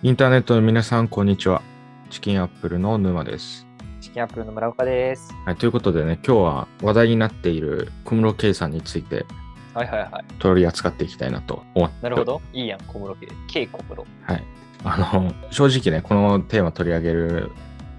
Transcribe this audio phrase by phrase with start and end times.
[0.00, 1.60] インターネットの皆さん、こんにちは。
[2.08, 3.66] チキンアップルの沼です。
[4.00, 5.34] チキンアップルの村岡です。
[5.44, 9.26] はい、ということでね、今日は話題になっている小室圭さんについて
[9.74, 10.24] はいはいはい。
[10.38, 12.24] 取り扱っていきたいなと思ってなるほ。
[12.24, 12.40] ど。
[12.52, 13.28] いいやん、小室家。
[13.48, 14.06] K 小室。
[14.22, 14.44] はい。
[14.84, 17.50] あの、正直ね、このテーマ取り上げる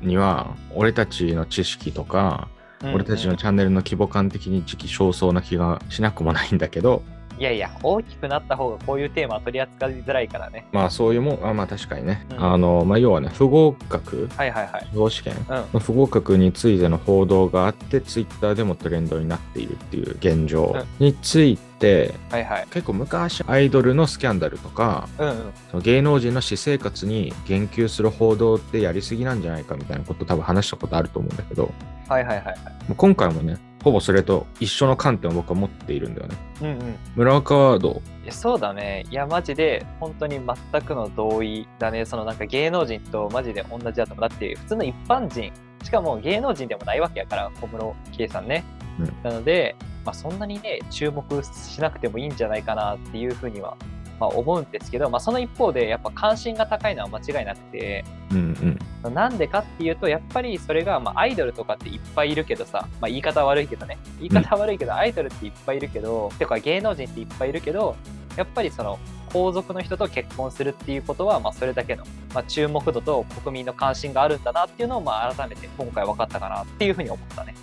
[0.02, 2.48] には、俺たちの知識とか、
[2.94, 7.04] 俺たちのチャンネルの規模感的に時期尚早な気がしなくもないんだけど、
[7.40, 10.68] いやいや、大きくなった方がこういうテーマは取り扱いづらいからね。
[10.74, 14.88] まあそういうもん、あまあ確かにね、うんあの、まあ要はね、不合格、はいはいはい。
[14.92, 15.66] 不合試験うん。
[15.74, 22.68] の不合格についての報道があって、ツイッターでもトレンドになっているっていう現状について、はいはい。
[22.72, 25.54] 結構昔アイドルのスキャンダルとか、うんうん。
[25.72, 31.72] その芸能人の私生活に言及する報道ってやりすぎなんじゃないかみたいなこと多分話したことあると思うんだけど、
[32.10, 32.56] はいはいはい
[32.98, 36.38] 今回もね、ほぼそれと一緒の観点を僕は持っているんだよね。
[36.62, 36.96] うんうん。
[37.16, 39.06] 村岡はどいやそうだね。
[39.10, 42.06] いや、マジで、本当に全くの同意だね。
[42.06, 44.30] そのなんか芸能人とマジで同じだと思う。
[44.30, 45.52] だって、普通の一般人、
[45.84, 48.64] しかも芸能人でもないわけやから、小室圭さんね。
[49.00, 53.78] うんなので、まあ、そんなにね、注目しなくてもいいんじゃないかなっていうふうには、
[54.20, 59.14] まあ、思うんですけど、まあ、その一方で、やっぱ関心が高いのは間違いなくて、ううんうん。
[59.14, 67.96] なんでかっていうと、やっぱりそれが、まあ、アイドルとかっていっぱいいるけどさ、まあ、言い方悪いけどね、言い方悪いけど、アイドルっていっぱいいるけど、てか芸能人っていっぱいいるけど、
[68.36, 69.00] やっぱりその、
[69.32, 72.04] 皇族の人と結婚するっていうことは、まあ、それだけの、
[72.34, 77.54] まあ、注目度と国民の関心があるんだなっていうのを、まあ、改めて今回分かったかなっていうふうに思ったね。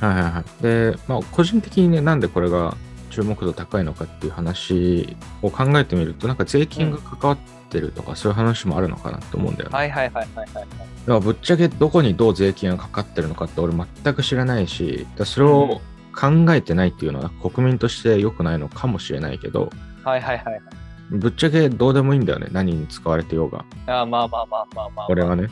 [0.00, 0.62] はいはいはい。
[0.62, 2.74] で、まあ個人的にね、なんでこれが
[3.10, 9.76] 注目度高いのかっていう話を考えてみると、なんか税金が関わってるとか、そういう話もあるのかなって思うんだよね。
[9.76, 10.46] はいはいはいはいはい。
[10.54, 10.68] だか
[11.06, 15.80] らぶっちゃけどこにどう税金がかかってるのかって俺全く知らないし、それを
[16.14, 19.70] 考えてないっていうのは国民として良くないのかもしれないけど、
[20.04, 20.62] はいはいはいはい。
[21.10, 22.48] ぶっちゃけどうでもいいんだよね。
[22.52, 23.64] 何に使われてようが。
[23.86, 25.48] あーまあまあまあまあまあ、俺はね。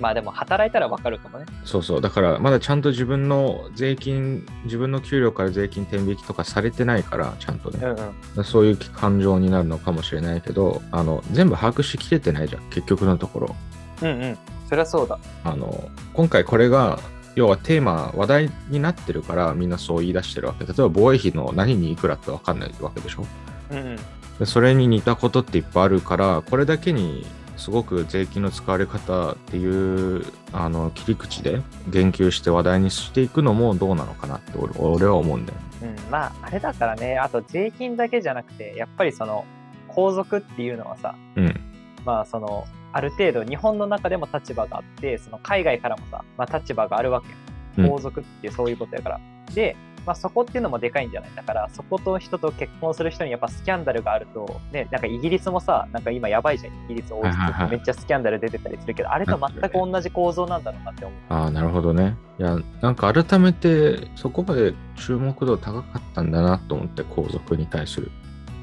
[0.00, 1.46] まあでも働いたら分かるかもね。
[1.64, 2.00] そうそう。
[2.00, 7.80] だからまだちゃんと自分の税金、自分の給料から税金転引きとかされてないから、ちゃんとね。
[7.82, 8.44] うんうん。
[8.44, 12.62] そういう感情になるのかもしれないけど、あの、全部把握しきれてないじゃん。
[12.70, 13.56] 結局のところ。
[14.02, 14.38] うんうん。
[14.68, 15.18] そりゃそうだ。
[15.44, 16.98] あの、今回これが、
[17.34, 20.64] 要はテーマ、話題になってるからみんなそう言い出してるわけ。
[20.64, 23.26] 例えば防衛費の何にいくらって分かんないわけでしょ。
[23.70, 23.96] うんうん。
[24.38, 35.96] でそれに似たことっていっぱいあるから、これだけにすごく税金の使われ方っていうあの切り口で言及して話題にしていくのもどうなのかなって俺俺は思うんだよね。
[36.04, 39.44] うん、まああれだからねあと税金だけじゃなくてやっぱりその
[39.88, 41.60] 皇族っていうのはさうん。
[42.04, 49.20] まあそのある程度日本の中でも立場があってその海外からもさ、まあ、立場があるわけうんよ皇族ってそういうことやから、
[49.54, 51.30] で、まあ、そこっていうのもでかいんじゃない？
[51.34, 56.72] だからそこと人と結婚する人にやっぱスキャンダルがあるとねなんかイギリスもさなんか今やばいじゃん。
[56.84, 61.18] イギリス王室めっちゃスキャンダル出てたりするけどあれと全く同じ構造なんだろうなって思う。
[61.28, 62.16] ああ、なるほどね。
[62.38, 68.10] いや、なんか改めてそこまで注目度高かったんだなと思って皇族に対する。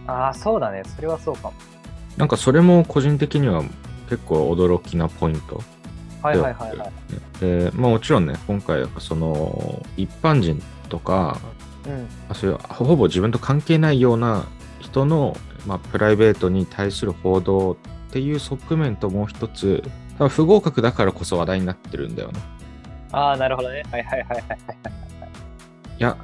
[0.07, 0.83] ああそうだね。
[0.95, 1.53] それはそうかも。
[2.17, 3.63] なんかそれも個人的には
[4.09, 5.61] 結構驚きなポイント。
[6.21, 6.91] はいはいはいはい。
[7.41, 10.61] で、まあもちろんね、今回はその一般人
[10.93, 11.39] とか、
[11.87, 14.45] うんあそういうほぼ自分と関係ないような
[14.79, 17.75] 人の、まあ、プライベートに対する報道っ
[18.11, 19.83] ていう側面ともう一つ、
[20.17, 22.39] 多分不合格だからこそ話題になってるんだよね。
[23.11, 24.59] ああなるほどねはいはいはいはいはい
[25.99, 26.15] いや、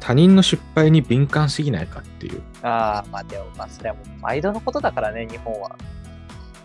[0.00, 2.42] 他人の失敗に敏感すぎないかっていう。
[2.62, 5.70] ああ、まあでも、まあそれはもう毎度のことだからね、日本は。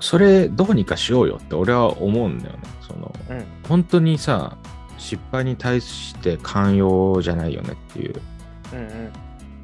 [0.02, 2.60] それどうにかしようよって俺は思うんだよね。
[2.82, 3.46] そのうん。
[3.68, 4.58] 本当にさ、
[5.04, 8.22] 失敗に対して寛容じゃないよねっていう。
[8.72, 9.12] うんうん。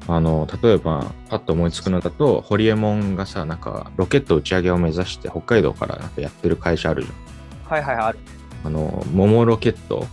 [0.06, 7.08] あの、例えば、パッと思いつくのだと、ホリエモンがさ、なんか、ロケット打ち上げを目指して北海道からなんかやってる会社あるじ
[7.66, 8.18] はいはいはい、ある。
[8.64, 8.68] ゃん。
[8.68, 10.06] あの、桃ロケット。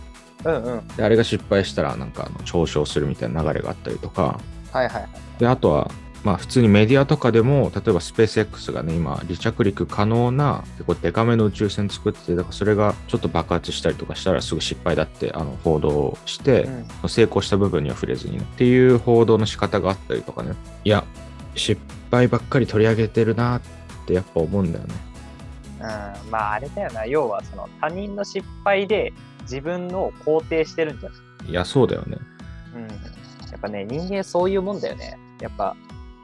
[0.44, 0.88] うんうん。
[0.88, 4.40] で、あれが失敗したら、なんか、あの嘲笑するみたいな流れがあったりとか、
[4.72, 5.08] はいはいはい。
[5.38, 5.90] で、あとは、
[6.24, 16.68] まあ、普通にメディアとかでも、例えばスペース X がね、今、離着陸可能な、結構デカめの宇宙船作ってて、だからそれがちょっと爆発したりとかしたらすぐ失敗だって、あの、報道して、
[17.02, 18.42] うん、成功した部分には触れずにね。
[18.42, 20.54] っていう報道の仕方があったりとかね。
[20.84, 21.04] いや
[21.54, 21.80] 失
[22.10, 23.60] 敗ばっかり取り上げてるなっ
[24.06, 24.94] てやっぱ思うんだよね。
[25.80, 29.12] うん、まああれだよな、要はその他人の失敗で
[29.42, 31.14] 自分のを肯定してるんじゃな
[31.46, 32.18] いいやそうだよね。
[32.74, 32.82] うん。
[32.82, 32.88] や
[33.56, 35.18] っぱね、人間そういうもんだよね。
[35.40, 35.76] やっぱ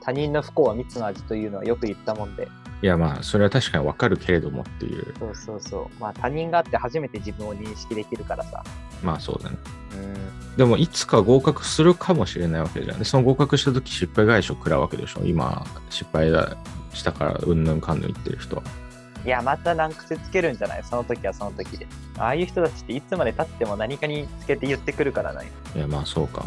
[0.04, 2.48] 他人の不幸は蜜の味というのはよく言ったもんで。
[2.82, 6.00] いやまあそれは確かにわかるけれどもっていうそうそうそう。
[6.00, 8.62] まあ他人があって初めて自分を認識できるからさ。
[9.02, 9.56] まあそうだね
[9.94, 10.56] うん。
[10.56, 16.56] でもいつか合格するかもしれないわけじゃんでその合格した時失敗返しを食らうわけでしょ今失敗だ
[16.92, 18.62] したからうんぬんかんぬん言ってる人は
[19.24, 20.84] いや、また難癖つけるんじゃない？
[20.84, 21.86] その時はその時で。
[22.18, 25.46] ああいう人たちっていつまで経っても何かにつけて言ってくるからない。
[25.74, 26.44] いや、まあそうか。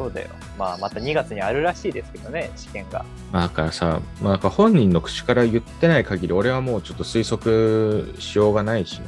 [0.00, 0.30] そうだよ。
[0.58, 3.04] まあ、また2月にあるらしいですけどね、試験が。
[3.32, 9.04] まあだからさ、まあ、なんか本人の口から言ってない限り、俺はもうちょっと推測しようがないしね。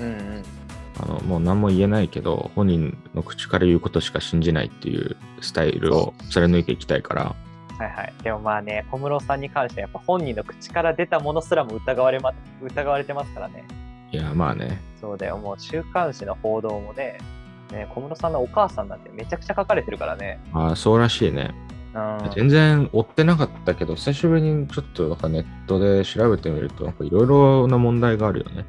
[0.00, 0.42] うんうん。
[1.00, 7.34] あのもう何も言えないけど、本人の口から言うことしか信じないっていうスタイルを貫いていきたいから、
[7.78, 8.12] はいはい。
[8.22, 13.64] でもまあね、小室さんに関してはやっぱ本人の口から出たものすらも疑われ,、ま、疑われてますからね。
[14.12, 15.38] いや、まあね、そうだよ。
[15.38, 17.18] もう週刊誌の報道もね、
[17.72, 20.40] ね小室さんのお母さんなんてめちゃくちゃ書かれてるからね。
[20.52, 21.54] ああ、そうらしいね。
[21.94, 22.30] うん。
[22.34, 28.64] 全然追ってなかったけど、久しぶりにちょっとなんかネットで調べてみると、いろいろな問題があるよね。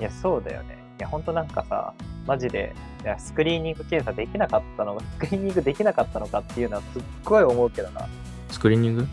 [0.00, 0.78] いや、そうだよね。
[0.98, 1.94] いや、ほんとなんかさ、
[2.26, 2.74] マジで、
[3.04, 8.06] いやスクリーニング検査できなかったの、 スクリーニングできなかったのかっていうのはすっごい思うけどな。
[8.50, 9.06] スクリーニング？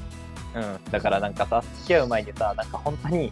[0.55, 0.91] うん。
[0.91, 3.31] だからなんかさ、付き合う前にさ、なんか本当に、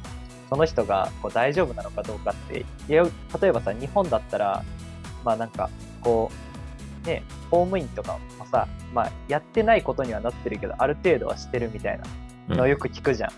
[0.50, 3.04] その人がこう大丈夫なのかどうかって、いや、
[3.42, 4.64] 例えばさ、日本だったら、
[5.26, 5.70] まあなんか、
[6.04, 6.32] こ
[7.04, 12.00] う、ね、公務員とかもさ、まあやってないことにはなってるけど、ある程度はしてるみたい
[12.48, 13.32] なのをよく聞くじゃん。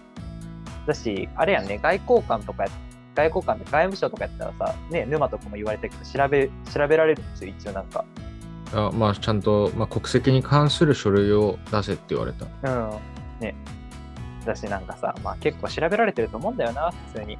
[0.85, 2.69] だし、あれやんね、外交官とかや
[3.15, 8.05] 外交官で外務省とかやったらさ、ね、沼とかも言われたけど、調べ、調べられるんですよ、一応なんか。
[8.73, 12.45] あまあ、ちゃんと、まあ、国籍に関する書類を出せって言われた。
[12.45, 12.99] うん。
[13.39, 13.55] ね。
[14.45, 17.33] だし、なんかさ、まあ結構調べられてると思うんだよな、普通に。
[17.33, 17.37] い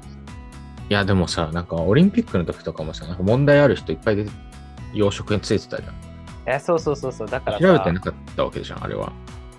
[0.88, 4.26] や、でもさ、なんかオリンピックの時とかもさ、なんか問題ある人いっぱいで
[4.98, 5.94] 養殖についてたじゃん。
[6.46, 9.12] え、そうそうそうそう、だからさ調べてなかったわけじゃん、あれは。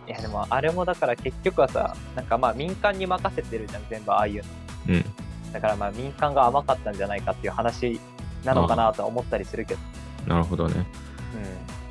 [0.07, 4.43] いやでもあれもだから結局はさ、なんかまあ民間に任せてるじゃん、全部ああいう
[4.87, 4.95] の。
[4.95, 5.05] うん。
[5.51, 7.99] だからまあ民間が甘かったんじゃないかっていう話
[8.45, 9.79] なのかなとは思ったりするけど。
[10.25, 10.75] なるほどね。
[10.75, 10.83] うん。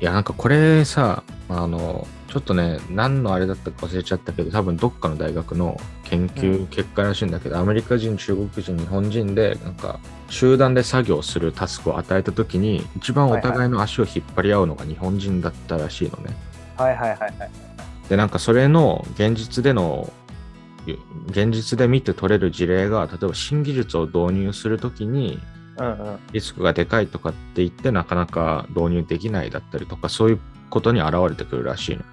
[0.01, 9.99] いや、なんかこれさ、あの、ちょっとね、何のあれだったか忘れちゃったけど、多分どっかの大学の研究結果らしいんだけど、アメリカ人、中国人、日本人で、なんか、
[10.29, 16.35] 集団で作業するタスクを与えたときに、一番お互いの足を引っ張り合うのが日本人だったらしいのね。
[16.75, 17.31] はいはいはいはい。
[18.09, 20.11] で、なんかそれの現実での、
[21.29, 25.39] 現実で見て取れる事例が、例えば新技術を導入するときに、
[25.77, 26.19] うんうん。
[26.33, 32.03] リスクがでかいとかって言ってなかなか導入できないだったりとかそういうことに現れてくるらしいの。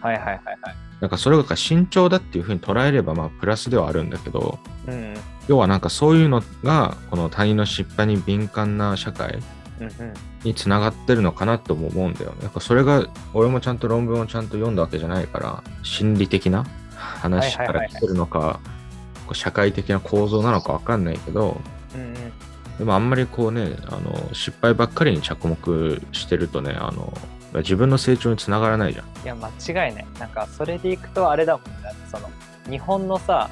[0.00, 0.76] はいはいはいはい。
[1.00, 5.14] なんかそれが慎重だっていうふうに捉えればまあプラスではあるんだけどうんうん。
[5.48, 9.40] 要はなんかそういうのがこの他人の失敗に敏感な社会。
[10.44, 12.42] につながってるのかなとも思うんだよね。
[12.42, 16.64] なんかそれが俺もちゃんと論文をちゃんと読んだわけじゃないから心理的な
[16.96, 18.60] 話から来てるのか
[19.32, 21.60] 社会的な構造なのかわかんないけど
[21.94, 22.14] うんうん。
[22.78, 27.12] でもあんまりこうね、あの失敗ばっかりに着目してるとね、あの
[27.60, 29.06] 自分の成長につながらないじゃん。
[29.24, 30.06] いや、間違いない。
[30.18, 31.72] なんか、それでいくとあれだもんね。
[32.10, 32.28] その、
[32.68, 33.50] 日本のさ、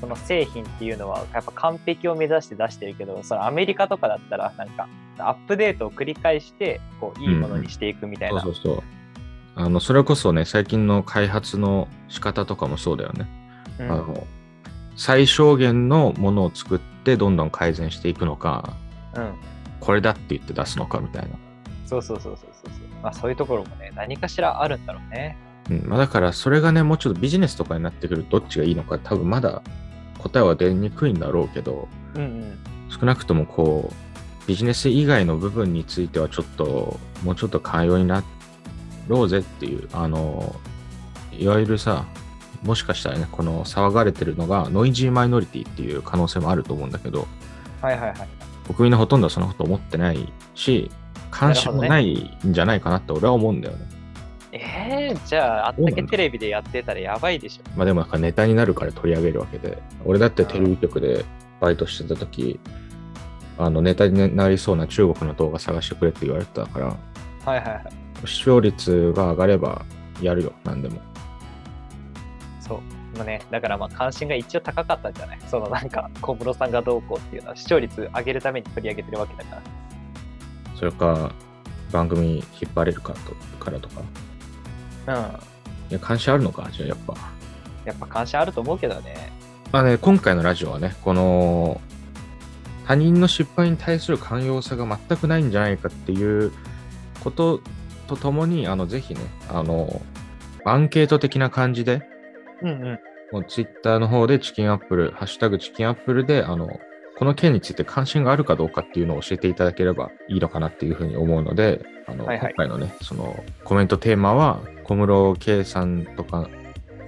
[0.00, 8.40] その製品っていうのは、やっぱ完璧を目指して出してるけど、そのアメリカとかだったら、なんか、アップデートを繰り返して、こう、いいものにしていくみたいな。
[8.40, 8.82] そうそうそう。
[9.56, 13.28] あのそれこそね、最近の開発の仕方とかもそうだよね。
[13.78, 14.26] うんあの
[14.96, 18.76] 最小限のものを作ってどんどん改善していくのか、
[19.16, 19.34] うん。
[19.80, 21.30] これだって言って出すのかみたいな。
[21.86, 22.53] そうそうそうそう。
[23.04, 25.36] まあ、そういうところもね、何かしらあるんだろうね。
[25.70, 29.62] うんまあ、だからそれがね、もうちょっとビジネスとかになってくるとどっちがいいのか多分まだ
[30.18, 32.58] 答えは出にくいんだろうけど、うんうん。
[32.88, 38.22] 少なくともこうビジネス以外の部分についてはちょっともうちょっと寛容にな
[39.08, 40.54] ろうぜっていうあの
[41.32, 42.06] いわゆるさ
[42.62, 47.26] もしかしたらねこの騒がれてるのがノイジーマイノリティっていう可能性もあると思うんだけど
[47.82, 48.28] はいはいはい。
[48.66, 50.90] 国民のほとんどはそのこと思ってないし
[51.34, 53.86] 関心もないんじゃないかなって俺は思うんだよね。
[54.52, 57.68] えー、じゃあ、あったけテレビでやってたらやばいでしょ。
[57.76, 61.24] まあでもなんかネタになるから取り上げるわけで俺だってテレビ局で
[61.60, 62.60] バイトしてた時
[63.58, 66.94] あのネタになりそうな中国の動画探してくれって言われてたからは
[67.46, 68.26] いはいはい。
[68.26, 69.84] 視聴率が上がれば
[70.22, 71.00] やるよ、何でも。
[72.60, 72.80] そう。
[73.18, 75.38] まあね、だからまあ関心が一応高かったんじゃない？
[75.48, 79.62] そのなんか小室さんがどうこうっていうのは視聴率上げるために取り上げてるわけだから。
[80.74, 81.32] それか、
[81.92, 84.02] 番組引っ張れるかとからとか。
[85.06, 85.14] うん。
[85.90, 87.14] いや、関心あるのか、じゃあやっぱ。
[87.84, 89.32] やっぱ関心あると思うけどね。
[89.72, 91.80] まあね、今回のラジオはね、この、
[92.86, 96.52] 他人の失敗に対する寛容さが全くないんじゃないかっていう
[97.22, 97.60] こと
[98.06, 100.02] とともに、あの、ぜひね、あの、
[100.64, 102.02] アンケート的な感じで、
[102.62, 102.98] うんうん。
[103.32, 106.68] もうツイッターの方でチキンアップル、ハッシュタグチキンアップルで、あの、
[107.18, 116.48] この件について関心があるかどうかっていうのを教えていただければいいのかなっていうふうに思うので、あの、はいはい今回のね、そのコメントテーマは、小室圭さんとか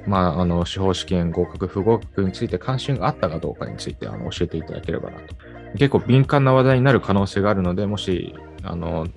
[0.06, 5.34] まあ、あの司法試験合格、不合格について関心があったかどうかについてあの教えていただければなと。
[5.72, 9.08] 結構敏感な話題になる可能性があるので、もしあの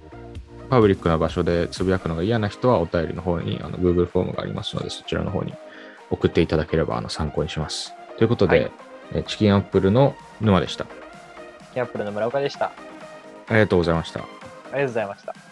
[0.69, 5.53] パブリックな場所でつぶやくのが嫌な人はお便りの方にあの Google フォームがありますので、そちらの方に
[6.10, 7.93] 送っていただければあの参考にします。
[8.17, 8.88] ということで、はいえ
[9.28, 10.86] チキンアップルの沼でした。
[11.74, 12.66] キャンプルの村岡でした。
[12.66, 12.72] あ
[13.48, 14.20] ありがとうございました。
[14.20, 15.49] りがとうございました。